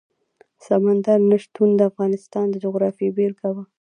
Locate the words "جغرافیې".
2.63-3.09